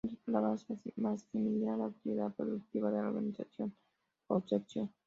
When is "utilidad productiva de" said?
1.85-2.97